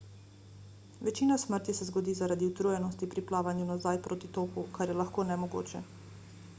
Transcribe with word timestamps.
večina 1.07 1.35
smrti 1.43 1.75
se 1.79 1.85
zgodi 1.89 2.15
zaradi 2.21 2.47
utrujenosti 2.53 3.09
pri 3.13 3.25
plavanju 3.33 3.67
nazaj 3.73 4.01
proti 4.07 4.31
toku 4.39 4.63
kar 4.79 4.95
je 4.95 4.95
lahko 5.03 5.27
nemogoče 5.33 5.83